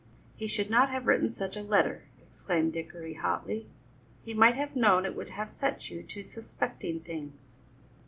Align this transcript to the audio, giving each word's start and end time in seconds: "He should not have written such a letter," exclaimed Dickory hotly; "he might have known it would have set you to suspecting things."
"He 0.35 0.47
should 0.47 0.71
not 0.71 0.89
have 0.89 1.05
written 1.05 1.31
such 1.31 1.55
a 1.55 1.61
letter," 1.61 2.05
exclaimed 2.19 2.73
Dickory 2.73 3.13
hotly; 3.13 3.67
"he 4.25 4.33
might 4.33 4.55
have 4.55 4.75
known 4.75 5.05
it 5.05 5.15
would 5.15 5.29
have 5.29 5.51
set 5.51 5.91
you 5.91 6.01
to 6.01 6.23
suspecting 6.23 7.01
things." 7.01 7.53